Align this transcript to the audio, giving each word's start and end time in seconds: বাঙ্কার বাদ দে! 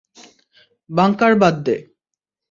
বাঙ্কার 0.89 1.33
বাদ 1.41 1.55
দে! 1.65 1.75